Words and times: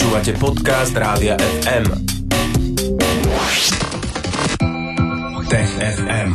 Počúvate 0.00 0.32
podcast 0.40 0.96
Rádia 0.96 1.36
FM. 1.36 1.92
Tech 5.44 5.70
FM. 5.76 6.30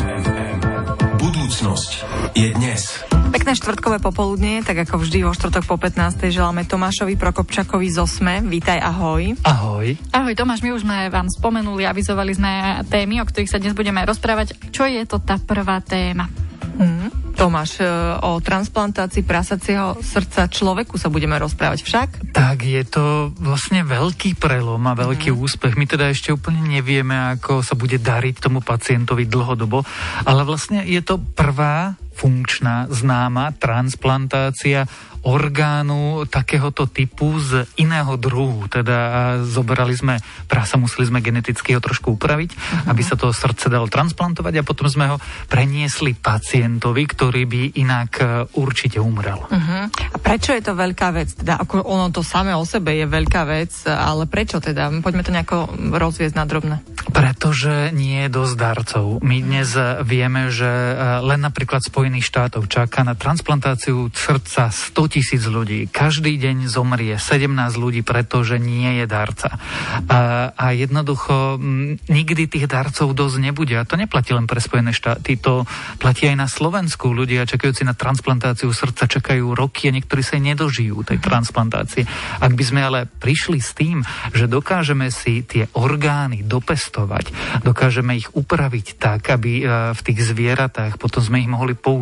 Budúcnosť 1.17 1.91
je 2.37 2.53
dnes. 2.61 3.01
Pekné 3.33 3.57
štvrtkové 3.57 3.97
popoludnie, 3.97 4.61
tak 4.61 4.85
ako 4.85 5.01
vždy 5.01 5.25
vo 5.25 5.33
štvrtok 5.33 5.65
po 5.65 5.81
15. 5.81 5.97
želáme 6.29 6.69
Tomášovi 6.69 7.17
Prokopčakovi 7.17 7.89
z 7.89 8.05
Osme. 8.05 8.45
Vítaj, 8.45 8.77
ahoj. 8.85 9.33
Ahoj. 9.41 9.97
Ahoj 10.13 10.33
Tomáš, 10.37 10.61
my 10.61 10.69
už 10.69 10.85
sme 10.85 11.09
vám 11.09 11.25
spomenuli, 11.33 11.89
avizovali 11.89 12.37
sme 12.37 12.85
témy, 12.85 13.25
o 13.25 13.25
ktorých 13.25 13.49
sa 13.49 13.57
dnes 13.57 13.73
budeme 13.73 14.05
rozprávať. 14.05 14.61
Čo 14.69 14.85
je 14.85 15.01
to 15.09 15.17
tá 15.25 15.41
prvá 15.41 15.81
téma? 15.81 16.29
Hmm. 16.77 16.94
Tomáš, 17.35 17.83
e, 17.83 17.85
o 18.23 18.39
transplantácii 18.39 19.27
prasacieho 19.27 19.99
srdca 19.99 20.47
človeku 20.47 20.95
sa 20.95 21.11
budeme 21.11 21.35
rozprávať 21.35 21.83
však? 21.83 22.09
Tak, 22.31 22.63
je 22.63 22.83
to 22.87 23.35
vlastne 23.37 23.83
veľký 23.83 24.39
prelom 24.39 24.79
a 24.87 24.95
veľký 24.95 25.35
mm. 25.35 25.37
úspech. 25.43 25.75
My 25.75 25.85
teda 25.85 26.09
ešte 26.09 26.31
úplne 26.31 26.63
nevieme, 26.63 27.35
ako 27.35 27.59
sa 27.59 27.75
bude 27.75 27.99
dariť 27.99 28.39
tomu 28.39 28.63
pacientovi 28.63 29.27
dlhodobo, 29.27 29.83
ale 30.23 30.41
vlastne 30.47 30.87
je 30.87 31.03
to 31.03 31.19
prvá 31.19 31.99
funkčná, 32.15 32.87
známa 32.87 33.51
transplantácia 33.59 34.87
orgánu 35.25 36.29
takéhoto 36.29 36.85
typu 36.85 37.41
z 37.41 37.65
iného 37.81 38.13
druhu. 38.15 38.69
Teda 38.69 39.41
zoberali 39.41 39.97
sme 39.97 40.21
prasa, 40.45 40.77
museli 40.77 41.09
sme 41.09 41.19
geneticky 41.19 41.73
ho 41.73 41.81
trošku 41.81 42.13
upraviť, 42.13 42.49
uh-huh. 42.53 42.91
aby 42.93 43.01
sa 43.01 43.17
to 43.17 43.33
srdce 43.33 43.67
dalo 43.67 43.89
transplantovať 43.89 44.61
a 44.61 44.63
potom 44.63 44.85
sme 44.85 45.09
ho 45.09 45.17
preniesli 45.49 46.13
pacientovi, 46.13 47.03
ktorý 47.09 47.43
by 47.49 47.61
inak 47.81 48.11
e, 48.21 48.25
určite 48.53 49.01
umrel. 49.01 49.41
Uh-huh. 49.49 49.89
A 49.89 50.17
prečo 50.21 50.53
je 50.53 50.61
to 50.61 50.77
veľká 50.77 51.09
vec? 51.17 51.33
Teda 51.33 51.57
ako 51.57 51.81
ono 51.81 52.13
to 52.13 52.21
samé 52.21 52.53
o 52.53 52.61
sebe 52.61 52.93
je 52.93 53.09
veľká 53.09 53.49
vec, 53.49 53.73
ale 53.89 54.29
prečo 54.29 54.61
teda? 54.61 54.93
Poďme 55.01 55.25
to 55.25 55.33
nejako 55.33 55.57
rozviesť 55.89 56.35
na 56.37 56.45
drobné. 56.45 56.75
Pretože 57.09 57.89
nie 57.97 58.29
je 58.29 58.29
dosť 58.29 58.55
darcov. 58.61 59.05
My 59.25 59.41
dnes 59.41 59.73
vieme, 60.05 60.53
že 60.53 60.69
e, 60.69 60.93
len 61.25 61.41
napríklad 61.41 61.81
Spojených 62.05 62.29
štátov 62.29 62.69
čaká 62.69 63.01
na 63.01 63.17
transplantáciu 63.17 64.13
srdca 64.13 64.69
100 64.69 64.93
tisíc 65.09 65.41
ľudí. 65.49 65.89
Každý 65.89 66.37
deň 66.37 66.69
zomrie 66.69 67.17
17 67.17 67.49
ľudí, 67.81 68.05
pretože 68.05 68.61
nie 68.61 69.01
je 69.01 69.09
darca. 69.09 69.57
A, 70.05 70.53
a 70.53 70.77
jednoducho 70.77 71.57
nikdy 72.05 72.45
tých 72.45 72.69
darcov 72.69 73.17
dosť 73.17 73.41
nebude. 73.41 73.73
A 73.73 73.89
to 73.89 73.97
neplatí 73.97 74.37
len 74.37 74.45
pre 74.45 74.61
Spojené 74.61 74.93
štáty, 74.93 75.33
to 75.33 75.65
platí 75.97 76.29
aj 76.29 76.37
na 76.37 76.45
Slovensku. 76.45 77.09
Ľudia 77.09 77.49
čakajúci 77.49 77.81
na 77.81 77.97
transplantáciu 77.97 78.69
srdca 78.69 79.09
čakajú 79.09 79.57
roky 79.57 79.89
a 79.89 79.95
niektorí 79.97 80.21
sa 80.21 80.37
nedožijú 80.37 81.01
tej 81.01 81.17
transplantácie. 81.17 82.05
Ak 82.37 82.53
by 82.53 82.61
sme 82.69 82.85
ale 82.85 83.09
prišli 83.09 83.57
s 83.57 83.73
tým, 83.73 84.05
že 84.29 84.45
dokážeme 84.45 85.09
si 85.09 85.41
tie 85.41 85.65
orgány 85.73 86.45
dopestovať, 86.45 87.33
dokážeme 87.65 88.13
ich 88.13 88.29
upraviť 88.29 89.01
tak, 89.01 89.33
aby 89.33 89.65
e, 89.65 89.89
v 89.97 90.01
tých 90.05 90.21
zvieratách 90.21 91.01
potom 91.01 91.25
sme 91.25 91.41
ich 91.41 91.49
mohli 91.49 91.73
použiť 91.73 91.93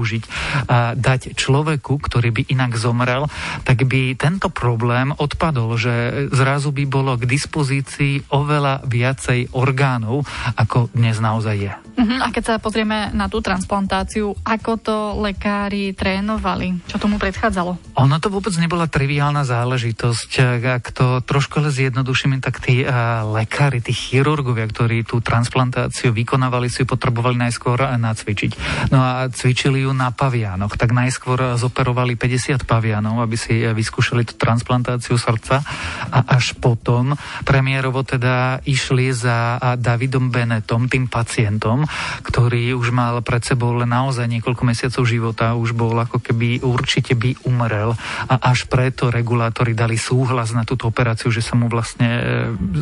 a 0.65 0.97
dať 0.97 1.37
človeku, 1.37 2.01
ktorý 2.01 2.29
by 2.33 2.41
inak 2.49 2.73
zomrel, 2.79 3.29
tak 3.67 3.85
by 3.85 4.17
tento 4.17 4.49
problém 4.49 5.13
odpadol, 5.13 5.77
že 5.77 6.27
zrazu 6.33 6.73
by 6.73 6.83
bolo 6.89 7.13
k 7.19 7.29
dispozícii 7.29 8.33
oveľa 8.33 8.81
viacej 8.87 9.53
orgánov, 9.53 10.25
ako 10.57 10.89
dnes 10.95 11.21
naozaj 11.21 11.55
je. 11.59 11.73
Uh-huh. 11.93 12.19
A 12.19 12.33
keď 12.33 12.43
sa 12.43 12.55
pozrieme 12.57 13.13
na 13.13 13.29
tú 13.29 13.39
transplantáciu, 13.39 14.33
ako 14.41 14.71
to 14.81 14.95
lekári 15.21 15.93
trénovali? 15.93 16.81
Čo 16.89 16.97
tomu 16.97 17.21
predchádzalo? 17.21 17.95
Ono 18.01 18.15
to 18.17 18.33
vôbec 18.33 18.53
nebola 18.57 18.89
triviálna 18.89 19.45
záležitosť. 19.45 20.31
Ak 20.65 20.89
to 20.91 21.21
trošku 21.21 21.61
ale 21.61 21.69
zjednodušíme, 21.69 22.41
tak 22.41 22.59
tí 22.65 22.81
uh, 22.81 23.21
lekári, 23.29 23.79
tí 23.79 23.93
chirurgovia, 23.93 24.65
ktorí 24.65 25.05
tú 25.05 25.21
transplantáciu 25.21 26.09
vykonávali, 26.09 26.67
si 26.67 26.81
ju 26.81 26.87
potrebovali 26.89 27.37
najskôr 27.37 27.77
nacvičiť. 27.97 28.51
No 28.89 28.99
a 28.99 29.29
cvičili 29.29 29.85
ju 29.85 29.93
na 29.93 30.09
pavianoch. 30.09 30.73
Tak 30.75 30.91
najskôr 30.91 31.55
zoperovali 31.61 32.17
50 32.17 32.65
pavianov, 32.65 33.21
aby 33.21 33.37
si 33.37 33.61
vyskúšali 33.61 34.25
tú 34.25 34.33
transplantáciu 34.35 35.15
srdca 35.15 35.61
a 36.09 36.19
až 36.33 36.57
potom 36.57 37.13
premiérovo 37.45 38.01
teda 38.01 38.63
išli 38.65 39.13
za 39.13 39.59
Davidom 39.77 40.33
Benetom, 40.33 40.89
tým 40.89 41.05
pacientom, 41.07 41.82
ktorý 42.23 42.75
už 42.77 42.89
mal 42.93 43.19
pred 43.21 43.43
sebou 43.43 43.75
len 43.75 43.89
naozaj 43.89 44.25
niekoľko 44.29 44.63
mesiacov 44.65 45.03
života, 45.05 45.55
už 45.57 45.75
bol 45.75 45.93
ako 45.99 46.19
keby 46.19 46.63
určite 46.63 47.13
by 47.13 47.35
umrel 47.45 47.95
a 48.27 48.35
až 48.51 48.65
preto 48.67 49.13
regulátori 49.13 49.77
dali 49.77 49.99
súhlas 49.99 50.55
na 50.55 50.63
túto 50.65 50.89
operáciu, 50.89 51.29
že 51.29 51.43
sa 51.43 51.53
mu 51.59 51.67
vlastne 51.67 52.09
e, 52.09 52.21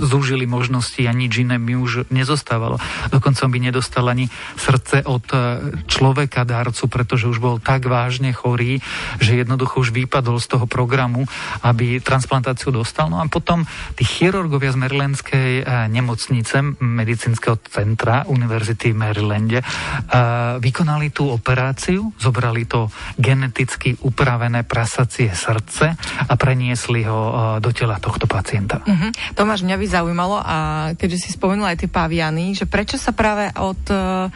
zúžili 0.02 0.46
možnosti 0.46 1.00
a 1.06 1.12
nič 1.12 1.44
iné 1.44 1.58
by 1.58 1.74
už 1.78 1.92
nezostávalo. 2.14 2.78
Dokonca 3.10 3.48
by 3.48 3.58
nedostal 3.60 4.06
ani 4.08 4.28
srdce 4.56 5.04
od 5.06 5.26
e, 5.32 5.38
človeka 5.88 6.44
darcu, 6.48 6.88
pretože 6.88 7.28
už 7.28 7.40
bol 7.42 7.58
tak 7.58 7.88
vážne 7.88 8.32
chorý, 8.32 8.80
že 9.20 9.40
jednoducho 9.40 9.82
už 9.82 9.92
vypadol 9.92 10.38
z 10.40 10.48
toho 10.58 10.66
programu, 10.68 11.26
aby 11.66 12.00
transplantáciu 12.04 12.72
dostal. 12.72 13.08
No 13.08 13.20
a 13.20 13.26
potom 13.28 13.66
tí 13.96 14.04
chirurgovia 14.04 14.76
z 14.76 14.82
Marylandskej 14.82 15.52
e, 15.62 15.64
nemocnice, 15.92 16.78
medicínskeho 16.80 17.60
centra 17.68 18.24
Univerzity 18.28 18.91
Marylande, 18.96 19.60
vykonali 20.60 21.10
tú 21.12 21.32
operáciu, 21.32 22.14
zobrali 22.20 22.68
to 22.68 22.88
geneticky 23.18 23.96
upravené 24.04 24.64
prasacie 24.64 25.32
srdce 25.32 25.96
a 26.28 26.34
preniesli 26.40 27.04
ho 27.08 27.58
do 27.60 27.72
tela 27.76 27.98
tohto 27.98 28.28
pacienta. 28.28 28.84
Uh-huh. 28.84 29.12
Tomáš, 29.36 29.64
mňa 29.64 29.78
by 29.78 29.86
zaujímalo, 29.88 30.38
a 30.42 30.58
keďže 30.96 31.28
si 31.28 31.30
spomenula 31.36 31.74
aj 31.76 31.86
tie 31.86 31.90
paviany, 31.92 32.54
že 32.56 32.70
prečo 32.70 32.96
sa 32.96 33.12
práve 33.16 33.52
od 33.58 33.82
uh, 33.92 34.28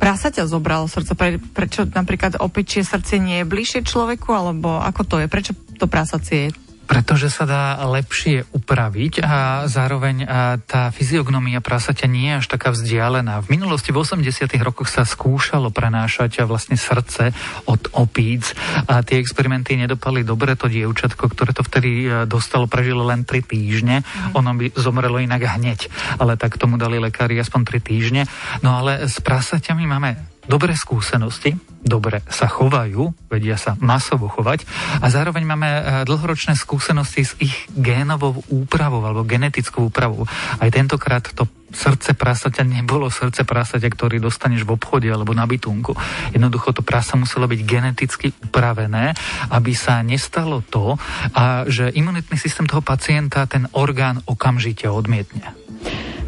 prasaťa 0.00 0.48
zobralo 0.48 0.88
srdce? 0.88 1.12
Pre, 1.12 1.36
prečo 1.52 1.84
napríklad 1.84 2.40
opečie 2.40 2.80
srdce 2.86 3.20
nie 3.20 3.42
je 3.42 3.50
bližšie 3.50 3.80
človeku, 3.84 4.32
alebo 4.32 4.80
ako 4.80 5.02
to 5.04 5.16
je? 5.20 5.26
Prečo 5.28 5.52
to 5.76 5.86
prasacie 5.88 6.48
je 6.48 6.54
pretože 6.90 7.30
sa 7.30 7.46
dá 7.46 7.78
lepšie 7.86 8.50
upraviť 8.50 9.22
a 9.22 9.70
zároveň 9.70 10.26
tá 10.66 10.90
fyziognomia 10.90 11.62
prasaťa 11.62 12.10
nie 12.10 12.34
je 12.34 12.38
až 12.42 12.46
taká 12.50 12.74
vzdialená. 12.74 13.46
V 13.46 13.54
minulosti 13.54 13.94
v 13.94 14.02
80. 14.02 14.50
rokoch 14.66 14.90
sa 14.90 15.06
skúšalo 15.06 15.70
prenášať 15.70 16.42
vlastne 16.42 16.74
srdce 16.74 17.30
od 17.70 17.94
opíc 17.94 18.58
a 18.90 19.06
tie 19.06 19.22
experimenty 19.22 19.78
nedopali 19.78 20.26
dobre. 20.26 20.58
To 20.58 20.66
dievčatko, 20.66 21.30
ktoré 21.30 21.54
to 21.54 21.62
vtedy 21.62 22.04
e, 22.04 22.08
dostalo, 22.26 22.66
prežilo 22.66 23.06
len 23.06 23.22
3 23.22 23.38
týždne. 23.46 24.02
Mm. 24.02 24.38
Ono 24.42 24.50
by 24.58 24.66
zomrelo 24.74 25.22
inak 25.22 25.46
hneď, 25.46 25.86
ale 26.18 26.34
tak 26.34 26.58
tomu 26.58 26.74
dali 26.74 26.98
lekári 26.98 27.38
aspoň 27.38 27.60
3 27.78 27.80
týždne. 27.80 28.22
No 28.66 28.74
ale 28.74 29.06
s 29.06 29.22
prasaťami 29.22 29.84
máme 29.86 30.29
dobré 30.48 30.76
skúsenosti, 30.76 31.56
dobre 31.80 32.20
sa 32.28 32.48
chovajú, 32.48 33.12
vedia 33.28 33.56
sa 33.56 33.76
masovo 33.80 34.28
chovať 34.28 34.64
a 35.00 35.06
zároveň 35.08 35.44
máme 35.44 35.68
e, 35.68 35.80
dlhoročné 36.04 36.56
skúsenosti 36.56 37.22
s 37.24 37.32
ich 37.40 37.56
génovou 37.72 38.40
úpravou 38.52 39.04
alebo 39.04 39.24
genetickou 39.24 39.88
úpravou. 39.88 40.28
Aj 40.60 40.68
tentokrát 40.68 41.24
to 41.24 41.48
srdce 41.70 42.18
prasaťa 42.18 42.66
nebolo 42.66 43.08
srdce 43.08 43.46
prasaťa, 43.46 43.88
ktorý 43.88 44.18
dostaneš 44.18 44.66
v 44.66 44.74
obchode 44.74 45.06
alebo 45.06 45.32
na 45.32 45.46
bytunku. 45.46 45.94
Jednoducho 46.34 46.74
to 46.74 46.82
prasa 46.82 47.14
muselo 47.14 47.46
byť 47.46 47.60
geneticky 47.62 48.34
upravené, 48.50 49.14
aby 49.54 49.72
sa 49.72 50.02
nestalo 50.02 50.66
to, 50.66 50.98
a 51.32 51.64
že 51.70 51.94
imunitný 51.94 52.36
systém 52.36 52.66
toho 52.66 52.82
pacienta 52.82 53.46
ten 53.46 53.70
orgán 53.72 54.20
okamžite 54.26 54.90
odmietne. 54.90 55.54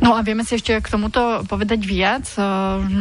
No 0.03 0.19
a 0.19 0.27
vieme 0.27 0.43
si 0.43 0.59
ešte 0.59 0.75
k 0.83 0.91
tomuto 0.91 1.47
povedať 1.47 1.87
viac, 1.87 2.27
eh, 2.35 2.43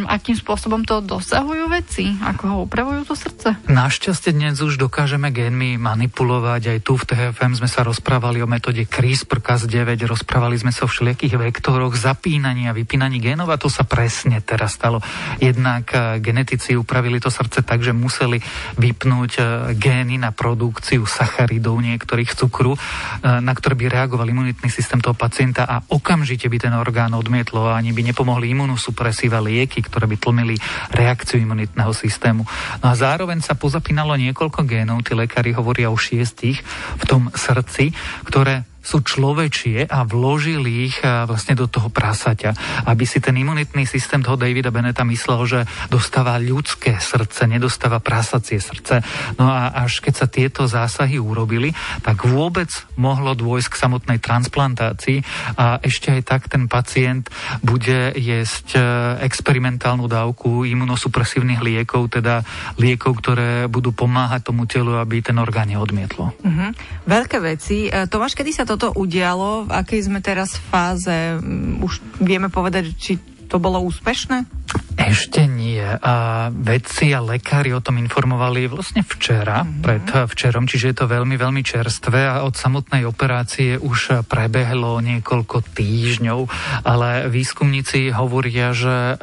akým 0.05 0.37
spôsobom 0.37 0.85
to 0.85 1.01
dosahujú 1.01 1.65
veci, 1.73 2.13
ako 2.21 2.43
ho 2.45 2.57
upravujú 2.69 3.09
to 3.09 3.17
srdce? 3.17 3.57
Našťastie 3.65 4.37
dnes 4.37 4.61
už 4.61 4.77
dokážeme 4.77 5.33
génmi 5.33 5.81
manipulovať. 5.81 6.61
Aj 6.69 6.79
tu 6.85 7.01
v 7.01 7.09
TFM 7.09 7.57
sme 7.57 7.65
sa 7.65 7.81
rozprávali 7.81 8.45
o 8.45 8.47
metóde 8.47 8.85
CRISPR-Cas9, 8.85 9.97
rozprávali 10.05 10.61
sme 10.61 10.69
sa 10.69 10.85
o 10.85 10.91
všelijakých 10.93 11.41
vektoroch 11.41 11.97
zapínaní 11.97 12.69
a 12.69 12.77
vypínaní 12.77 13.17
génov 13.17 13.49
a 13.49 13.57
to 13.57 13.65
sa 13.65 13.81
presne 13.81 14.37
teraz 14.45 14.77
stalo. 14.77 15.01
Jednak 15.41 15.89
eh, 15.97 16.21
genetici 16.21 16.77
upravili 16.77 17.17
to 17.17 17.33
srdce 17.33 17.65
tak, 17.65 17.81
že 17.81 17.97
museli 17.97 18.37
vypnúť 18.77 19.31
eh, 19.41 19.45
gény 19.73 20.21
na 20.21 20.29
produkciu 20.29 21.09
sacharidov 21.09 21.81
niektorých 21.81 22.37
cukru, 22.37 22.77
na 23.23 23.53
ktoré 23.57 23.73
by 23.73 23.85
reagoval 23.89 24.27
imunitný 24.27 24.69
systém 24.69 25.01
toho 25.01 25.17
pacienta 25.17 25.65
a 25.65 25.81
okamžite 25.87 26.45
by 26.45 26.57
ten 26.61 26.73
orgán 26.75 26.90
orgán 26.91 27.15
odmietlo 27.15 27.71
a 27.71 27.79
ani 27.79 27.95
by 27.95 28.11
nepomohli 28.11 28.51
imunosupresíva 28.51 29.39
lieky, 29.39 29.79
ktoré 29.79 30.11
by 30.11 30.19
tlmili 30.19 30.59
reakciu 30.91 31.39
imunitného 31.39 31.95
systému. 31.95 32.43
No 32.83 32.85
a 32.91 32.99
zároveň 32.99 33.39
sa 33.39 33.55
pozapínalo 33.55 34.19
niekoľko 34.19 34.67
génov, 34.67 35.07
tí 35.07 35.15
lekári 35.15 35.55
hovoria 35.55 35.87
o 35.87 35.95
šiestich 35.95 36.59
v 36.99 37.03
tom 37.07 37.31
srdci, 37.31 37.95
ktoré 38.27 38.67
sú 38.81 39.05
človečie 39.05 39.85
a 39.85 40.03
vložili 40.03 40.89
ich 40.91 40.97
vlastne 41.01 41.53
do 41.53 41.69
toho 41.69 41.93
prasaťa, 41.93 42.83
aby 42.89 43.05
si 43.05 43.21
ten 43.21 43.37
imunitný 43.37 43.85
systém 43.85 44.25
toho 44.25 44.35
Davida 44.35 44.73
Beneta 44.73 45.05
myslel, 45.05 45.41
že 45.45 45.59
dostáva 45.87 46.41
ľudské 46.41 46.97
srdce, 46.97 47.45
nedostáva 47.45 48.01
prasacie 48.01 48.57
srdce. 48.57 49.05
No 49.37 49.47
a 49.47 49.71
až 49.85 50.01
keď 50.01 50.13
sa 50.17 50.27
tieto 50.27 50.65
zásahy 50.65 51.21
urobili, 51.21 51.73
tak 52.01 52.25
vôbec 52.25 52.69
mohlo 52.97 53.37
dôjsť 53.37 53.69
k 53.69 53.79
samotnej 53.79 54.19
transplantácii 54.19 55.21
a 55.57 55.77
ešte 55.81 56.11
aj 56.11 56.21
tak 56.25 56.41
ten 56.49 56.65
pacient 56.65 57.29
bude 57.61 58.13
jesť 58.17 58.67
e, 58.75 58.81
experimentálnu 59.25 60.09
dávku 60.09 60.65
imunosupresívnych 60.65 61.61
liekov, 61.61 62.11
teda 62.17 62.41
liekov, 62.81 63.21
ktoré 63.21 63.69
budú 63.69 63.93
pomáhať 63.93 64.49
tomu 64.49 64.65
telu, 64.65 64.97
aby 64.97 65.21
ten 65.21 65.37
orgán 65.37 65.69
neodmietlo. 65.69 66.33
Uh-huh. 66.33 66.69
Veľké 67.05 67.37
veci. 67.43 67.87
E, 67.87 68.09
Tomáš, 68.09 68.33
kedy 68.33 68.51
sa 68.55 68.63
toto 68.71 68.95
udialo? 68.95 69.67
V 69.67 69.71
akej 69.75 70.07
sme 70.07 70.23
teraz 70.23 70.55
fáze? 70.55 71.11
Mm, 71.11 71.83
už 71.83 71.99
vieme 72.23 72.47
povedať, 72.47 72.95
či 72.95 73.19
to 73.51 73.59
bolo 73.59 73.83
úspešné? 73.83 74.47
Ešte 74.95 75.43
nie. 75.43 75.83
A 75.83 76.47
vedci 76.55 77.11
a 77.11 77.19
lekári 77.19 77.75
o 77.75 77.83
tom 77.83 77.99
informovali 77.99 78.71
vlastne 78.71 79.03
včera, 79.03 79.67
mm-hmm. 79.67 79.83
pred 79.83 80.05
včerom, 80.07 80.71
čiže 80.71 80.95
je 80.95 80.97
to 81.03 81.11
veľmi, 81.11 81.35
veľmi 81.35 81.59
čerstvé 81.59 82.31
a 82.31 82.47
od 82.47 82.55
samotnej 82.55 83.03
operácie 83.03 83.75
už 83.75 84.23
prebehlo 84.31 85.03
niekoľko 85.03 85.67
týždňov, 85.75 86.39
ale 86.87 87.27
výskumníci 87.27 88.15
hovoria, 88.15 88.71
že 88.71 89.19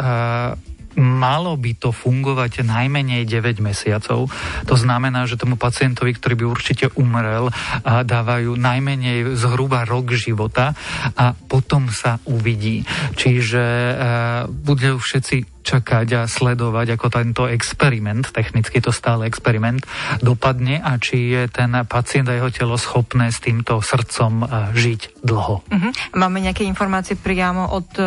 malo 0.99 1.55
by 1.55 1.79
to 1.79 1.95
fungovať 1.95 2.67
najmenej 2.67 3.23
9 3.23 3.62
mesiacov. 3.62 4.27
To 4.67 4.75
znamená, 4.75 5.31
že 5.31 5.39
tomu 5.39 5.55
pacientovi, 5.55 6.12
ktorý 6.19 6.35
by 6.35 6.45
určite 6.50 6.91
umrel, 6.99 7.55
dávajú 7.87 8.59
najmenej 8.59 9.39
zhruba 9.39 9.87
rok 9.87 10.12
života 10.19 10.75
a 11.15 11.39
potom 11.39 11.87
sa 11.89 12.19
uvidí. 12.27 12.83
Čiže 13.15 13.65
budú 14.50 14.99
všetci 14.99 15.58
čakať 15.69 16.09
a 16.17 16.23
sledovať, 16.25 16.97
ako 16.97 17.06
tento 17.12 17.43
experiment, 17.44 18.25
technicky 18.32 18.81
to 18.81 18.88
stále 18.88 19.29
experiment, 19.29 19.85
dopadne 20.25 20.81
a 20.81 20.97
či 20.97 21.37
je 21.37 21.44
ten 21.53 21.76
pacient 21.85 22.32
a 22.32 22.37
jeho 22.41 22.49
telo 22.49 22.81
schopné 22.81 23.29
s 23.29 23.44
týmto 23.44 23.85
srdcom 23.85 24.32
e, 24.41 24.44
žiť 24.73 25.20
dlho. 25.20 25.55
Uh-huh. 25.61 25.93
Máme 26.17 26.41
nejaké 26.41 26.65
informácie 26.65 27.19
priamo 27.19 27.75
od 27.75 27.88
uh, 27.99 28.06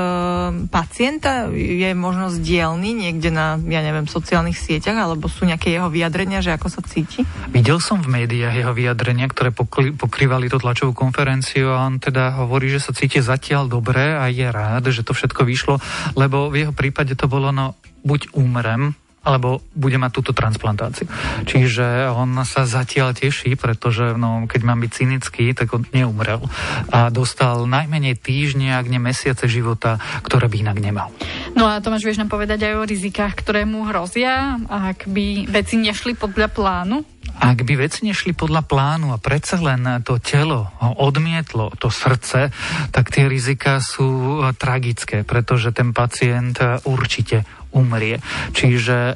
pacienta? 0.71 1.51
Je 1.51 1.91
možno 1.93 2.31
dielny 2.31 2.95
niekde 2.95 3.29
na, 3.29 3.59
ja 3.59 3.83
neviem, 3.83 4.07
sociálnych 4.07 4.55
sieťach, 4.55 4.95
alebo 4.95 5.27
sú 5.27 5.43
nejaké 5.43 5.75
jeho 5.75 5.91
vyjadrenia, 5.91 6.39
že 6.39 6.55
ako 6.55 6.71
sa 6.71 6.81
cíti? 6.81 7.27
Videl 7.51 7.83
som 7.83 7.99
v 7.99 8.23
médiách 8.23 8.55
jeho 8.55 8.73
vyjadrenia, 8.73 9.27
ktoré 9.27 9.51
pokli, 9.51 9.91
pokrývali 9.91 10.47
tú 10.47 10.57
tlačovú 10.57 10.95
konferenciu 10.95 11.75
a 11.75 11.83
on 11.83 11.99
teda 11.99 12.39
hovorí, 12.41 12.71
že 12.71 12.79
sa 12.79 12.95
cíti 12.95 13.19
zatiaľ 13.19 13.67
dobre 13.67 14.15
a 14.15 14.31
je 14.31 14.47
rád, 14.47 14.89
že 14.89 15.03
to 15.03 15.11
všetko 15.11 15.43
vyšlo, 15.43 15.75
lebo 16.15 16.47
v 16.47 16.65
jeho 16.65 16.73
prípade 16.73 17.13
to 17.19 17.27
bolo 17.27 17.50
ono 17.51 17.77
buď 18.01 18.33
umrem, 18.33 18.97
alebo 19.21 19.61
bude 19.77 20.01
mať 20.01 20.11
túto 20.17 20.31
transplantáciu. 20.33 21.05
Čiže 21.45 22.09
on 22.09 22.33
sa 22.41 22.65
zatiaľ 22.65 23.13
teší, 23.13 23.53
pretože 23.53 24.17
no, 24.17 24.49
keď 24.49 24.61
mám 24.65 24.81
byť 24.81 24.91
cynický, 24.91 25.53
tak 25.53 25.77
on 25.77 25.85
neumrel. 25.93 26.41
A 26.89 27.13
dostal 27.13 27.69
najmenej 27.69 28.17
týždne, 28.17 28.73
ak 28.73 28.89
nie 28.89 28.97
mesiace 28.97 29.45
života, 29.45 30.01
ktoré 30.25 30.49
by 30.49 30.65
inak 30.65 30.77
nemal. 30.81 31.13
No 31.61 31.69
a 31.69 31.77
Tomáš, 31.77 32.09
vieš 32.09 32.17
nám 32.17 32.33
povedať 32.33 32.65
aj 32.65 32.73
o 32.73 32.89
rizikách, 32.89 33.37
ktoré 33.37 33.69
mu 33.69 33.85
hrozia, 33.85 34.57
ak 34.65 35.05
by 35.05 35.45
veci 35.45 35.77
nešli 35.77 36.17
podľa 36.17 36.49
plánu? 36.49 37.05
Ak 37.37 37.61
by 37.61 37.77
veci 37.77 38.01
nešli 38.01 38.33
podľa 38.33 38.65
plánu 38.65 39.13
a 39.13 39.21
predsa 39.21 39.61
len 39.61 39.85
to 40.01 40.17
telo 40.17 40.73
odmietlo 40.81 41.69
to 41.77 41.93
srdce, 41.93 42.49
tak 42.89 43.13
tie 43.13 43.29
rizika 43.29 43.77
sú 43.77 44.41
tragické, 44.57 45.21
pretože 45.21 45.69
ten 45.69 45.93
pacient 45.93 46.57
určite 46.81 47.45
umrie. 47.73 48.21
Čiže 48.53 48.97
e, 49.11 49.13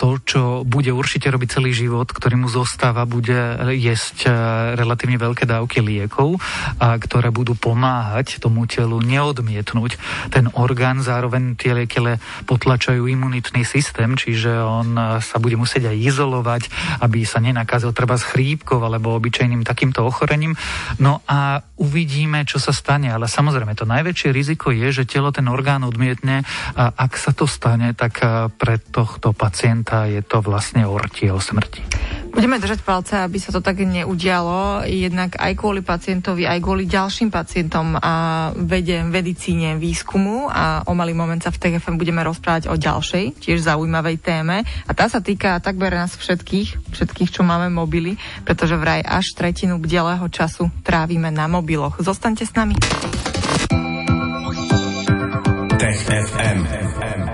to, 0.00 0.16
čo 0.24 0.42
bude 0.64 0.90
určite 0.96 1.28
robiť 1.28 1.60
celý 1.60 1.76
život, 1.76 2.08
ktorý 2.08 2.40
mu 2.40 2.48
zostáva, 2.48 3.04
bude 3.04 3.36
jesť 3.76 4.18
e, 4.24 4.30
relatívne 4.80 5.20
veľké 5.20 5.44
dávky 5.44 5.84
liekov, 5.84 6.40
ktoré 6.78 7.28
budú 7.28 7.52
pomáhať 7.58 8.40
tomu 8.40 8.64
telu 8.64 9.02
neodmietnúť 9.02 9.98
ten 10.32 10.48
orgán, 10.54 11.04
zároveň 11.04 11.58
tie 11.58 11.74
lieky 11.74 11.98
potlačajú 12.46 13.10
imunitný 13.10 13.66
systém, 13.66 14.14
čiže 14.14 14.62
on 14.62 14.94
e, 14.94 15.02
sa 15.18 15.42
bude 15.42 15.58
musieť 15.58 15.90
aj 15.90 15.96
izolovať, 15.98 16.62
aby 17.02 17.26
sa 17.26 17.42
nenakazil 17.42 17.90
treba 17.90 18.14
s 18.14 18.28
chrípkou 18.28 18.78
alebo 18.78 19.18
obyčajným 19.18 19.66
takýmto 19.66 20.06
ochorením. 20.06 20.54
No 21.02 21.24
a 21.26 21.64
uvidíme, 21.80 22.44
čo 22.46 22.62
sa 22.62 22.70
stane. 22.70 23.10
Ale 23.10 23.26
samozrejme, 23.26 23.74
to 23.74 23.88
najväčšie 23.88 24.30
riziko 24.30 24.70
je, 24.70 24.92
že 24.92 25.08
telo 25.08 25.34
ten 25.34 25.46
orgán 25.50 25.82
odmietne 25.82 26.46
a 26.76 26.92
ak 26.94 27.18
sa 27.18 27.34
to 27.34 27.48
stane, 27.48 27.87
tak 27.94 28.24
eh, 28.24 28.48
pre 28.52 28.80
tohto 28.80 29.36
pacienta 29.36 30.08
je 30.08 30.24
to 30.24 30.40
vlastne 30.40 30.84
ortiel 30.88 31.38
smrti. 31.38 31.84
Budeme 32.28 32.60
držať 32.60 32.84
palce, 32.84 33.14
aby 33.18 33.40
sa 33.40 33.50
to 33.50 33.64
tak 33.64 33.80
neudialo, 33.82 34.86
jednak 34.86 35.34
aj 35.40 35.52
kvôli 35.58 35.80
pacientovi, 35.80 36.44
aj 36.44 36.60
kvôli 36.60 36.84
ďalším 36.86 37.32
pacientom 37.32 37.96
a 37.98 38.48
vede, 38.54 39.00
medicíne, 39.02 39.80
výskumu 39.80 40.46
a 40.46 40.84
o 40.86 40.92
malý 40.92 41.16
moment 41.16 41.40
sa 41.40 41.50
v 41.50 41.58
TFM 41.58 41.98
budeme 41.98 42.22
rozprávať 42.22 42.70
o 42.70 42.76
ďalšej, 42.76 43.42
tiež 43.42 43.64
zaujímavej 43.64 44.22
téme 44.22 44.62
a 44.62 44.90
tá 44.92 45.10
sa 45.10 45.18
týka 45.18 45.58
takmer 45.58 45.90
nás 45.90 46.14
všetkých, 46.14 46.94
všetkých, 46.94 47.30
čo 47.32 47.42
máme 47.42 47.72
mobily, 47.72 48.20
pretože 48.46 48.78
vraj 48.78 49.02
až 49.02 49.34
tretinu 49.34 49.80
bdelého 49.82 50.28
času 50.30 50.70
trávime 50.86 51.34
na 51.34 51.50
mobiloch. 51.50 51.98
Zostaňte 51.98 52.44
s 52.46 52.52
nami. 52.54 52.76
Tech 55.78 56.00
FM. 56.06 57.27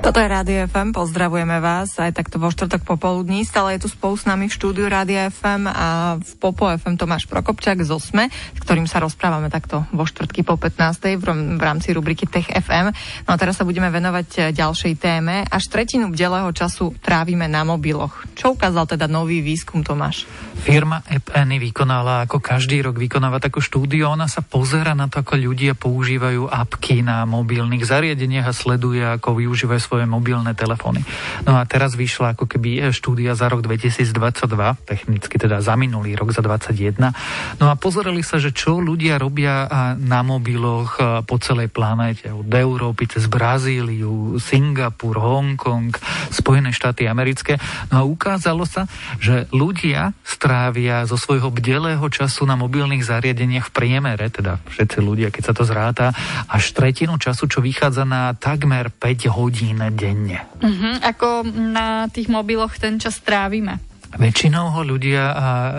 Toto 0.00 0.16
je 0.16 0.32
Rádio 0.32 0.64
FM, 0.64 0.96
pozdravujeme 0.96 1.60
vás 1.60 1.92
aj 2.00 2.16
takto 2.16 2.40
vo 2.40 2.48
štvrtok 2.48 2.88
popoludní. 2.88 3.44
Stále 3.44 3.76
je 3.76 3.84
tu 3.84 3.92
spolu 3.92 4.16
s 4.16 4.24
nami 4.24 4.48
v 4.48 4.56
štúdiu 4.56 4.88
Rádia 4.88 5.28
FM 5.28 5.68
a 5.68 6.16
v 6.16 6.32
Popo 6.40 6.72
FM 6.72 6.96
Tomáš 6.96 7.28
Prokopčák 7.28 7.84
z 7.84 7.92
Osme, 7.92 8.32
s 8.32 8.58
ktorým 8.64 8.88
sa 8.88 9.04
rozprávame 9.04 9.52
takto 9.52 9.84
vo 9.92 10.08
štvrtky 10.08 10.40
po 10.40 10.56
15. 10.56 11.20
v, 11.20 11.24
rámci 11.60 11.92
rubriky 11.92 12.24
Tech 12.24 12.48
FM. 12.48 12.96
No 13.28 13.30
a 13.30 13.36
teraz 13.36 13.60
sa 13.60 13.68
budeme 13.68 13.92
venovať 13.92 14.28
e, 14.40 14.56
ďalšej 14.56 14.96
téme. 14.96 15.44
Až 15.44 15.68
tretinu 15.68 16.08
bdelého 16.08 16.48
času 16.56 16.96
trávime 17.04 17.44
na 17.44 17.68
mobiloch. 17.68 18.24
Čo 18.32 18.56
ukázal 18.56 18.88
teda 18.88 19.04
nový 19.04 19.44
výskum, 19.44 19.84
Tomáš? 19.84 20.24
Firma 20.64 21.04
AppAny 21.04 21.60
vykonala, 21.60 22.24
ako 22.24 22.40
každý 22.40 22.80
rok 22.80 22.96
vykonáva 22.96 23.36
takú 23.36 23.60
štúdiu, 23.60 24.08
ona 24.08 24.32
sa 24.32 24.40
pozera 24.40 24.96
na 24.96 25.12
to, 25.12 25.20
ako 25.20 25.36
ľudia 25.36 25.76
používajú 25.76 26.48
apky 26.48 27.04
na 27.04 27.28
mobilných 27.28 27.84
zariadeniach 27.84 28.48
a 28.48 28.56
sleduje, 28.56 29.04
ako 29.04 29.44
využívajú 29.44 29.89
svoje 29.90 30.06
mobilné 30.06 30.54
telefóny. 30.54 31.02
No 31.42 31.58
a 31.58 31.66
teraz 31.66 31.98
vyšla 31.98 32.38
ako 32.38 32.46
keby 32.46 32.94
štúdia 32.94 33.34
za 33.34 33.50
rok 33.50 33.66
2022, 33.66 34.46
technicky 34.86 35.34
teda 35.34 35.58
za 35.58 35.74
minulý 35.74 36.14
rok, 36.14 36.30
za 36.30 36.46
2021. 36.46 37.10
No 37.58 37.66
a 37.66 37.74
pozerali 37.74 38.22
sa, 38.22 38.38
že 38.38 38.54
čo 38.54 38.78
ľudia 38.78 39.18
robia 39.18 39.66
na 39.98 40.22
mobiloch 40.22 41.26
po 41.26 41.36
celej 41.42 41.74
planéte, 41.74 42.30
od 42.30 42.46
Európy 42.46 43.10
cez 43.10 43.26
Brazíliu, 43.26 44.38
Singapur, 44.38 45.18
Hongkong, 45.18 45.90
Spojené 46.30 46.70
štáty 46.70 47.10
americké. 47.10 47.58
No 47.90 47.94
a 47.98 48.02
ukázalo 48.06 48.62
sa, 48.62 48.86
že 49.18 49.50
ľudia 49.50 50.14
strávia 50.22 51.02
zo 51.08 51.18
svojho 51.18 51.50
bdelého 51.50 52.04
času 52.06 52.46
na 52.46 52.54
mobilných 52.54 53.02
zariadeniach 53.02 53.72
v 53.72 53.74
priemere, 53.74 54.30
teda 54.30 54.62
všetci 54.70 54.98
ľudia, 55.00 55.34
keď 55.34 55.42
sa 55.50 55.54
to 55.56 55.64
zráta, 55.66 56.06
až 56.46 56.76
tretinu 56.76 57.16
času, 57.16 57.48
čo 57.48 57.64
vychádza 57.64 58.04
na 58.04 58.36
takmer 58.36 58.92
5 58.92 59.32
hodín 59.32 59.79
denne. 59.88 60.44
Uh-huh. 60.60 61.00
Ako 61.00 61.48
na 61.48 62.12
tých 62.12 62.28
mobiloch 62.28 62.76
ten 62.76 63.00
čas 63.00 63.16
trávime? 63.24 63.80
Väčšinou 64.10 64.74
ho 64.74 64.82
ľudia 64.82 65.22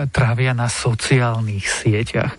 trávia 0.08 0.56
na 0.56 0.66
sociálnych 0.66 1.68
sieťach. 1.68 2.32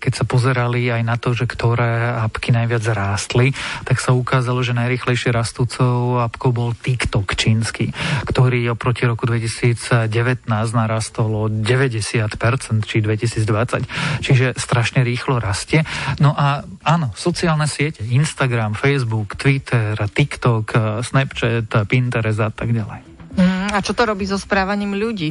Keď 0.00 0.12
sa 0.12 0.24
pozerali 0.24 0.88
aj 0.88 1.02
na 1.04 1.20
to, 1.20 1.36
že 1.36 1.44
ktoré 1.44 2.18
apky 2.24 2.50
najviac 2.56 2.82
rástli, 2.96 3.52
tak 3.84 4.00
sa 4.00 4.16
ukázalo, 4.16 4.64
že 4.64 4.72
najrychlejšie 4.72 5.28
rastúcou 5.28 6.24
apkou 6.24 6.56
bol 6.56 6.72
TikTok 6.72 7.36
čínsky, 7.36 7.92
ktorý 8.26 8.72
oproti 8.72 9.04
roku 9.04 9.28
2019 9.28 10.08
narastol 10.48 11.30
o 11.36 11.44
90%, 11.52 12.88
či 12.88 12.96
2020. 13.04 14.24
Čiže 14.24 14.56
strašne 14.56 15.04
rýchlo 15.04 15.36
rastie. 15.36 15.84
No 16.18 16.32
a 16.32 16.64
áno, 16.82 17.12
sociálne 17.12 17.68
siete, 17.68 18.02
Instagram, 18.08 18.72
Facebook, 18.72 19.36
Twitter, 19.36 19.94
TikTok, 19.94 21.00
Snapchat, 21.04 21.70
Pinterest 21.86 22.40
a 22.40 22.48
tak 22.48 22.72
ďalej. 22.72 23.17
Mm, 23.38 23.70
a 23.70 23.78
čo 23.78 23.94
to 23.94 24.02
robí 24.02 24.26
so 24.26 24.34
správaním 24.34 24.98
ľudí? 24.98 25.30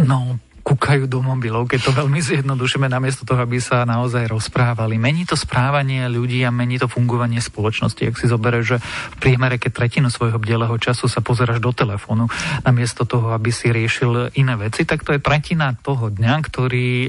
No, 0.00 0.40
kúkajú 0.66 1.06
do 1.06 1.22
mobilov, 1.22 1.70
keď 1.70 1.80
to 1.86 1.92
veľmi 1.94 2.18
zjednodušíme, 2.18 2.90
namiesto 2.90 3.22
toho, 3.22 3.38
aby 3.38 3.62
sa 3.62 3.86
naozaj 3.86 4.26
rozprávali. 4.26 4.98
Mení 4.98 5.22
to 5.22 5.38
správanie 5.38 6.10
ľudí 6.10 6.42
a 6.42 6.50
mení 6.50 6.82
to 6.82 6.90
fungovanie 6.90 7.38
spoločnosti. 7.38 8.02
Ak 8.02 8.18
si 8.18 8.26
zoberieš, 8.26 8.64
že 8.66 8.78
v 8.82 9.16
priemere, 9.22 9.62
keď 9.62 9.70
tretinu 9.78 10.10
svojho 10.10 10.42
bdeleho 10.42 10.74
času 10.82 11.06
sa 11.06 11.22
pozeráš 11.22 11.62
do 11.62 11.70
telefónu, 11.70 12.26
namiesto 12.66 13.06
toho, 13.06 13.30
aby 13.30 13.54
si 13.54 13.70
riešil 13.70 14.34
iné 14.34 14.58
veci, 14.58 14.82
tak 14.82 15.06
to 15.06 15.14
je 15.14 15.22
tretina 15.22 15.70
toho 15.78 16.10
dňa, 16.10 16.34
ktorý 16.42 17.06
e, 17.06 17.08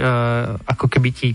ako 0.70 0.86
keby 0.86 1.10
ti 1.10 1.30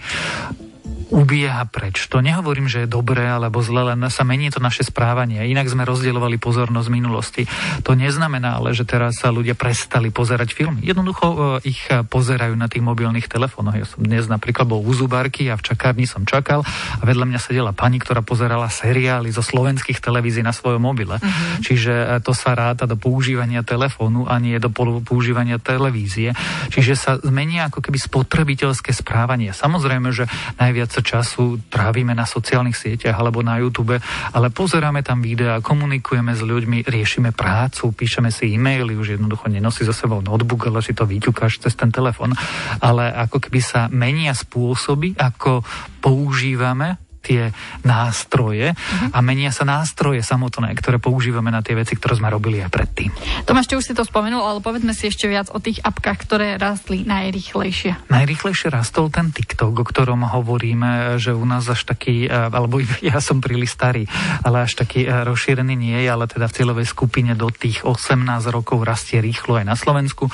ubieha 1.12 1.68
preč. 1.68 2.08
To 2.08 2.24
nehovorím, 2.24 2.72
že 2.72 2.84
je 2.84 2.88
dobré 2.88 3.28
alebo 3.28 3.60
zle, 3.60 3.92
len 3.92 4.00
sa 4.08 4.24
mení 4.24 4.48
to 4.48 4.64
naše 4.64 4.88
správanie. 4.88 5.44
Inak 5.44 5.68
sme 5.68 5.84
rozdielovali 5.84 6.40
pozornosť 6.40 6.88
minulosti. 6.88 7.44
To 7.84 7.92
neznamená 7.92 8.56
ale, 8.56 8.72
že 8.72 8.88
teraz 8.88 9.20
sa 9.20 9.28
ľudia 9.28 9.52
prestali 9.52 10.08
pozerať 10.08 10.56
filmy. 10.56 10.80
Jednoducho 10.80 11.60
e, 11.60 11.68
ich 11.68 11.84
pozerajú 11.86 12.56
na 12.56 12.72
tých 12.72 12.80
mobilných 12.80 13.28
telefónoch. 13.28 13.76
Ja 13.76 13.84
som 13.84 14.00
dnes 14.00 14.24
napríklad 14.24 14.64
bol 14.64 14.80
u 14.80 14.92
zubárky 14.96 15.52
a 15.52 15.60
v 15.60 15.68
čakárni 15.68 16.08
som 16.08 16.24
čakal 16.24 16.64
a 16.64 17.02
vedľa 17.04 17.28
mňa 17.28 17.40
sedela 17.44 17.76
pani, 17.76 18.00
ktorá 18.00 18.24
pozerala 18.24 18.72
seriály 18.72 19.28
zo 19.28 19.44
slovenských 19.44 20.00
televízií 20.00 20.40
na 20.40 20.56
svojom 20.56 20.80
mobile. 20.80 21.20
Uh-huh. 21.20 21.60
Čiže 21.60 21.92
e, 21.92 22.06
to 22.24 22.32
sa 22.32 22.56
ráta 22.56 22.88
do 22.88 22.96
používania 22.96 23.60
telefónu 23.60 24.24
a 24.24 24.40
nie 24.40 24.56
do 24.56 24.72
používania 25.04 25.60
televízie. 25.60 26.32
Čiže 26.72 26.92
sa 26.96 27.12
zmenia 27.20 27.68
ako 27.68 27.84
keby 27.84 28.00
spotrebiteľské 28.00 28.96
správanie. 28.96 29.52
Samozrejme, 29.52 30.08
že 30.16 30.24
najviac 30.56 31.01
času 31.02 31.60
trávime 31.68 32.16
na 32.16 32.24
sociálnych 32.24 32.78
sieťach 32.78 33.18
alebo 33.18 33.44
na 33.44 33.58
YouTube, 33.60 34.00
ale 34.32 34.48
pozeráme 34.48 35.04
tam 35.04 35.20
videá, 35.20 35.60
komunikujeme 35.60 36.32
s 36.32 36.42
ľuďmi, 36.42 36.88
riešime 36.88 37.34
prácu, 37.36 37.92
píšeme 37.92 38.30
si 38.32 38.54
e-maily, 38.54 38.96
už 38.96 39.18
jednoducho 39.18 39.52
nenosí 39.52 39.84
so 39.84 39.92
sebou 39.92 40.24
notebook, 40.24 40.70
ale 40.70 40.80
si 40.80 40.96
to 40.96 41.04
vyťukáš 41.04 41.62
cez 41.62 41.74
ten 41.76 41.92
telefon. 41.92 42.32
Ale 42.80 43.12
ako 43.12 43.42
keby 43.42 43.60
sa 43.60 43.90
menia 43.92 44.32
spôsoby, 44.32 45.18
ako 45.18 45.60
používame 46.00 47.11
tie 47.22 47.54
nástroje 47.86 48.74
uh-huh. 48.74 49.14
a 49.14 49.18
menia 49.22 49.54
sa 49.54 49.62
nástroje 49.62 50.20
samotné, 50.26 50.74
ktoré 50.74 50.98
používame 50.98 51.54
na 51.54 51.62
tie 51.62 51.78
veci, 51.78 51.94
ktoré 51.94 52.18
sme 52.18 52.28
robili 52.28 52.58
aj 52.58 52.70
predtým. 52.74 53.10
Tomáš, 53.46 53.70
ty 53.70 53.78
už 53.78 53.86
si 53.86 53.94
to 53.94 54.02
spomenul, 54.02 54.42
ale 54.42 54.58
povedzme 54.58 54.90
si 54.92 55.06
ešte 55.06 55.30
viac 55.30 55.48
o 55.54 55.62
tých 55.62 55.78
apkách, 55.80 56.18
ktoré 56.26 56.48
rastli 56.58 57.06
najrychlejšie. 57.06 58.10
Najrychlejšie 58.10 58.68
rastol 58.74 59.08
ten 59.14 59.30
TikTok, 59.30 59.72
o 59.78 59.84
ktorom 59.86 60.26
hovoríme, 60.26 61.16
že 61.22 61.30
u 61.30 61.46
nás 61.46 61.64
až 61.70 61.86
taký, 61.86 62.26
e, 62.26 62.28
alebo 62.28 62.82
ja 63.04 63.22
som 63.22 63.38
príliš 63.38 63.78
starý, 63.78 64.10
ale 64.42 64.66
až 64.66 64.82
taký 64.82 65.06
e, 65.06 65.08
rozšírený 65.08 65.78
nie 65.78 65.98
je, 66.02 66.08
ale 66.10 66.26
teda 66.26 66.50
v 66.50 66.56
cieľovej 66.58 66.86
skupine 66.90 67.32
do 67.38 67.52
tých 67.54 67.86
18 67.86 68.18
rokov 68.50 68.82
rastie 68.82 69.22
rýchlo 69.22 69.62
aj 69.62 69.66
na 69.68 69.76
Slovensku. 69.78 70.26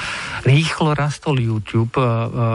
Rýchlo 0.48 0.96
rastol 0.96 1.42
YouTube, 1.42 2.00
e, 2.00 2.06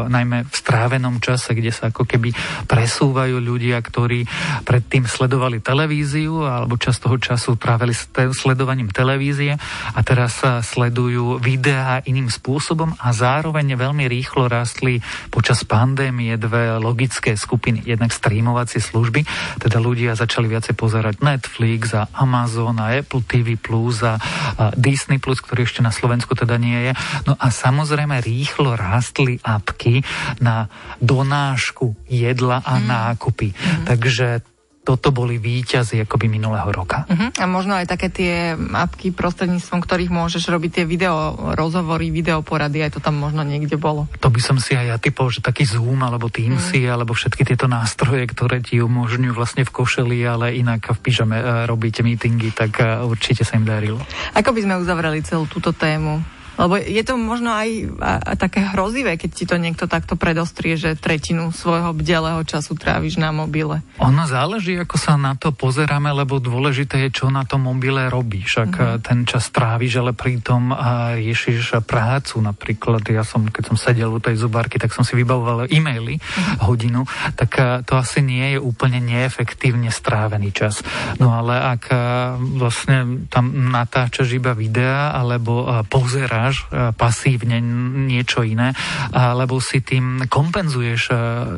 najmä 0.09 0.49
v 0.49 0.55
strávenom 0.55 1.21
čase, 1.21 1.53
kde 1.53 1.69
sa 1.69 1.93
ako 1.93 2.07
keby 2.09 2.33
presúvajú 2.65 3.37
ľudia, 3.37 3.77
ktorí 3.83 4.22
predtým 4.63 5.05
sledovali 5.05 5.59
televíziu 5.63 6.43
alebo 6.43 6.79
čas 6.79 6.99
toho 6.99 7.15
času 7.19 7.55
trávili 7.55 7.93
sledovaním 8.33 8.89
televízie 8.89 9.55
a 9.93 9.99
teraz 10.01 10.43
sa 10.43 10.59
sledujú 10.59 11.37
videá 11.39 12.01
iným 12.03 12.27
spôsobom 12.27 12.95
a 12.99 13.11
zároveň 13.13 13.77
veľmi 13.77 14.05
rýchlo 14.09 14.49
rastli 14.49 14.99
počas 15.29 15.63
pandémie 15.63 16.35
dve 16.35 16.77
logické 16.81 17.37
skupiny. 17.37 17.85
Jednak 17.85 18.11
streamovacie 18.11 18.81
služby, 18.81 19.25
teda 19.61 19.77
ľudia 19.79 20.17
začali 20.17 20.49
viacej 20.49 20.75
pozerať 20.75 21.23
Netflix 21.23 21.95
a 21.95 22.09
Amazon 22.13 22.77
a 22.81 22.93
Apple 22.93 23.25
TV 23.25 23.55
Plus 23.55 24.03
a, 24.03 24.17
a 24.17 24.73
Disney 24.75 25.17
Plus, 25.17 25.39
ktorý 25.39 25.65
ešte 25.65 25.81
na 25.81 25.93
Slovensku 25.93 26.33
teda 26.35 26.59
nie 26.59 26.89
je. 26.89 26.91
No 27.25 27.33
a 27.39 27.47
samozrejme 27.49 28.19
rýchlo 28.21 28.75
rástli 28.75 29.39
apky 29.41 30.03
na 30.43 30.67
donášku 30.99 32.07
jedla 32.07 32.61
a 32.63 32.77
mm. 32.77 32.83
nákupy. 32.85 33.49
Mm. 33.51 33.85
Takže 33.89 34.09
že 34.13 34.45
toto 34.83 35.15
boli 35.15 35.39
výťazy 35.39 36.03
akoby 36.03 36.27
minulého 36.27 36.67
roka. 36.67 37.07
Uh-huh. 37.07 37.31
A 37.39 37.47
možno 37.47 37.79
aj 37.79 37.87
také 37.87 38.11
tie 38.11 38.51
apky, 38.59 39.15
prostredníctvom 39.15 39.79
ktorých 39.79 40.11
môžeš 40.11 40.51
robiť 40.51 40.83
tie 40.83 40.85
video 40.85 41.39
rozhovory, 41.55 42.11
video 42.11 42.43
porady, 42.43 42.83
aj 42.83 42.99
to 42.99 42.99
tam 42.99 43.15
možno 43.15 43.47
niekde 43.47 43.79
bolo. 43.79 44.11
To 44.19 44.27
by 44.27 44.43
som 44.43 44.59
si 44.59 44.75
aj 44.75 44.85
ja 44.91 44.97
typol, 44.99 45.31
že 45.31 45.39
taký 45.39 45.63
Zoom 45.63 46.03
alebo 46.03 46.27
Teamsy, 46.27 46.83
uh-huh. 46.83 46.99
alebo 46.99 47.15
všetky 47.15 47.47
tieto 47.47 47.71
nástroje, 47.71 48.27
ktoré 48.27 48.59
ti 48.59 48.83
umožňujú 48.83 49.31
vlastne 49.31 49.63
v 49.63 49.71
košeli, 49.71 50.19
ale 50.27 50.59
inak 50.59 50.91
v 50.91 50.99
pyžame 50.99 51.39
uh, 51.39 51.63
robíte 51.63 52.03
meetingy, 52.03 52.51
tak 52.51 52.83
uh, 52.83 53.07
určite 53.07 53.47
sa 53.47 53.55
im 53.55 53.63
darilo. 53.63 54.03
Ako 54.35 54.51
by 54.51 54.67
sme 54.67 54.75
uzavreli 54.83 55.23
celú 55.23 55.47
túto 55.47 55.71
tému? 55.71 56.19
Lebo 56.53 56.77
je 56.77 57.01
to 57.01 57.17
možno 57.17 57.49
aj 57.49 57.69
a, 57.97 58.13
a 58.21 58.31
také 58.37 58.61
hrozivé, 58.61 59.17
keď 59.17 59.29
ti 59.33 59.45
to 59.49 59.57
niekto 59.57 59.89
takto 59.89 60.13
predostrie, 60.13 60.77
že 60.77 60.93
tretinu 60.93 61.49
svojho 61.49 61.97
bdelého 61.97 62.45
času 62.45 62.77
tráviš 62.77 63.17
na 63.17 63.33
mobile. 63.33 63.81
Ono 63.97 64.23
záleží, 64.29 64.77
ako 64.77 64.95
sa 65.01 65.17
na 65.17 65.33
to 65.33 65.49
pozeráme, 65.49 66.13
lebo 66.13 66.37
dôležité 66.37 67.09
je, 67.09 67.23
čo 67.23 67.33
na 67.33 67.41
tom 67.41 67.65
mobile 67.65 68.05
robíš. 68.11 68.69
Ak 68.69 68.73
mm-hmm. 68.77 69.01
ten 69.01 69.19
čas 69.25 69.49
tráviš, 69.49 69.97
ale 69.97 70.13
pritom 70.13 70.69
riešiš 71.17 71.81
prácu. 71.89 72.37
Napríklad 72.37 73.01
ja 73.09 73.25
som, 73.25 73.49
keď 73.49 73.73
som 73.73 73.77
sedel 73.79 74.13
u 74.13 74.21
tej 74.21 74.37
zubárky, 74.37 74.77
tak 74.77 74.93
som 74.93 75.01
si 75.01 75.17
vybavoval 75.17 75.71
e-maily 75.73 76.21
mm-hmm. 76.21 76.61
hodinu, 76.69 77.01
tak 77.33 77.57
to 77.89 77.97
asi 77.97 78.21
nie 78.21 78.53
je 78.53 78.59
úplne 78.61 79.01
neefektívne 79.01 79.89
strávený 79.89 80.53
čas. 80.53 80.85
No 81.17 81.33
ale 81.33 81.57
ak 81.57 81.89
vlastne 82.61 83.25
tam 83.33 83.73
natáčaš 83.73 84.37
iba 84.37 84.53
videa, 84.53 85.15
alebo 85.17 85.65
pozeráš 85.89 86.42
hráš 86.43 86.67
e, 86.67 86.91
pasívne 86.91 87.63
niečo 88.11 88.43
iné, 88.43 88.75
lebo 89.15 89.63
si 89.63 89.79
tým 89.79 90.27
kompenzuješ 90.27 91.01
e, 91.07 91.13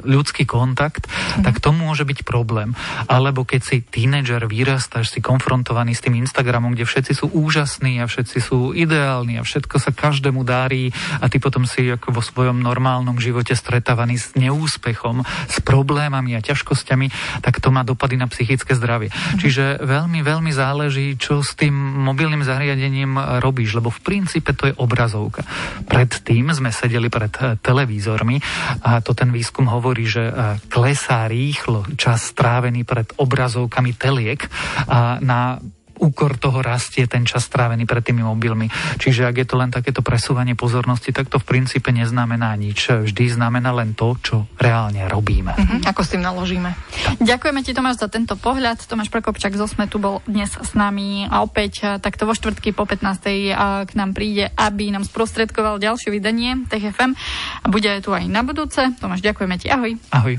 ľudský 0.05 0.45
kontakt, 0.45 1.09
mm. 1.09 1.41
tak 1.41 1.57
to 1.57 1.73
môže 1.73 2.05
byť 2.05 2.21
problém. 2.21 2.77
Alebo 3.09 3.41
keď 3.41 3.61
si 3.65 3.77
tínedžer, 3.81 4.45
vyrastáš, 4.45 5.09
si 5.09 5.25
konfrontovaný 5.25 5.97
s 5.97 6.05
tým 6.05 6.21
Instagramom, 6.21 6.77
kde 6.77 6.85
všetci 6.85 7.13
sú 7.17 7.33
úžasní 7.33 7.97
a 7.97 8.05
všetci 8.05 8.37
sú 8.37 8.77
ideálni 8.77 9.41
a 9.41 9.47
všetko 9.47 9.81
sa 9.81 9.89
každému 9.89 10.45
darí 10.45 10.93
a 11.17 11.25
ty 11.25 11.41
potom 11.41 11.65
si 11.65 11.89
ako 11.89 12.13
vo 12.13 12.21
svojom 12.21 12.61
normálnom 12.61 13.17
živote 13.17 13.57
stretávaný 13.57 14.21
s 14.21 14.37
neúspechom, 14.37 15.25
s 15.49 15.57
problémami 15.65 16.37
a 16.37 16.45
ťažkosťami, 16.45 17.41
tak 17.41 17.57
to 17.57 17.73
má 17.73 17.81
dopady 17.81 18.21
na 18.21 18.29
psychické 18.29 18.77
zdravie. 18.77 19.09
Mm. 19.09 19.39
Čiže 19.41 19.65
veľmi, 19.81 20.21
veľmi 20.21 20.51
záleží, 20.53 21.17
čo 21.17 21.41
s 21.41 21.57
tým 21.57 21.73
mobilným 22.05 22.45
zariadením 22.45 23.17
robíš, 23.41 23.79
lebo 23.79 23.89
v 23.89 24.03
princípe 24.03 24.51
to 24.51 24.69
je 24.69 24.74
obrazovka. 24.77 25.43
Predtým 25.85 26.51
sme 26.51 26.69
sedeli 26.71 27.11
pred 27.11 27.33
eh, 27.41 27.55
televízormi 27.59 28.37
a 28.85 28.99
to 29.03 29.11
ten 29.11 29.31
výskum 29.31 29.67
hovorí, 29.67 30.07
že 30.07 30.29
eh, 30.29 30.33
klesá 30.69 31.27
rýchlo 31.27 31.83
čas 31.99 32.31
strávený 32.31 32.87
pred 32.87 33.09
obrazovkami 33.15 33.91
teliek 33.95 34.47
a 34.87 35.19
na 35.19 35.59
úkor 36.05 36.37
toho 36.37 36.61
rastie 36.61 37.09
ten 37.09 37.25
čas 37.25 37.49
strávený 37.49 37.89
pred 37.89 38.05
tými 38.05 38.21
mobilmi. 38.21 38.69
Čiže 39.01 39.25
ak 39.25 39.35
je 39.41 39.47
to 39.49 39.57
len 39.57 39.73
takéto 39.73 40.05
presúvanie 40.05 40.53
pozornosti, 40.53 41.09
tak 41.09 41.33
to 41.33 41.41
v 41.41 41.49
princípe 41.49 41.89
neznamená 41.89 42.53
nič. 42.53 42.93
Vždy 42.93 43.33
znamená 43.33 43.73
len 43.73 43.97
to, 43.97 44.13
čo 44.21 44.45
reálne 44.61 45.01
robíme. 45.09 45.57
Uh-huh. 45.57 45.81
Ako 45.89 46.05
s 46.05 46.13
tým 46.13 46.21
naložíme. 46.21 46.77
Tak. 46.77 47.25
Ďakujeme 47.25 47.59
ti 47.65 47.73
Tomáš 47.73 48.05
za 48.05 48.07
tento 48.13 48.37
pohľad. 48.37 48.85
Tomáš 48.85 49.09
Prokopčak 49.09 49.57
zo 49.57 49.65
Smetu 49.65 49.97
bol 49.97 50.21
dnes 50.29 50.53
s 50.53 50.77
nami 50.77 51.25
a 51.25 51.41
opäť 51.41 51.97
takto 51.97 52.29
vo 52.29 52.37
štvrtky 52.37 52.75
po 52.77 52.85
15. 52.85 53.87
k 53.89 53.91
nám 53.97 54.11
príde, 54.13 54.53
aby 54.53 54.93
nám 54.93 55.07
sprostredkoval 55.07 55.81
ďalšie 55.81 56.13
vydanie 56.13 56.69
TFM 56.69 57.17
a 57.63 57.67
bude 57.71 57.89
tu 58.05 58.13
aj 58.13 58.29
na 58.29 58.45
budúce. 58.45 58.85
Tomáš, 59.01 59.25
ďakujeme 59.25 59.55
ti. 59.57 59.73
Ahoj. 59.73 59.97
Ahoj. 60.13 60.37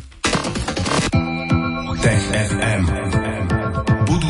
Tech 1.97 2.25
FM. 2.31 3.16